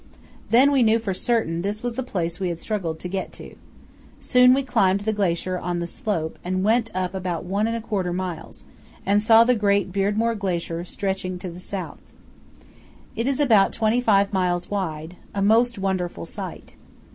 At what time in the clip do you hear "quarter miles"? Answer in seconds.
7.81-8.63